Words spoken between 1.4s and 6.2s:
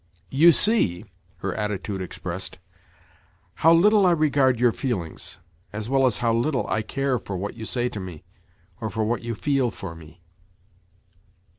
her attitude expressed, "how little I regard your feelings, as well as